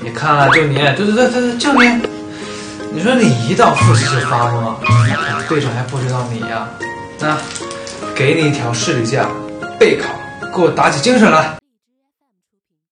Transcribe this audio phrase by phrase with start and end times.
[0.00, 2.00] 你看了，就你，对对对对对，就你。
[2.92, 4.74] 你说你一到复试就发疯，
[5.48, 6.66] 对手还不知道你呀？
[7.18, 7.36] 那
[8.14, 9.28] 给你一条士力架，
[9.78, 10.08] 备考，
[10.54, 11.56] 给我打起精神来。